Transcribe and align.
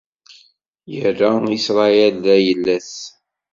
Irra 0.97 1.31
Isṛayil 1.57 2.15
d 2.25 2.25
ayla-s. 2.35 2.91